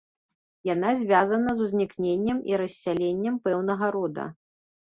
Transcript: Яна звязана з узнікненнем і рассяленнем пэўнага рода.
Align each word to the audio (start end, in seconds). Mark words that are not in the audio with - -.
Яна 0.69 0.93
звязана 1.01 1.49
з 1.59 1.67
узнікненнем 1.67 2.37
і 2.53 2.57
рассяленнем 2.63 3.39
пэўнага 3.47 3.95
рода. 3.99 4.27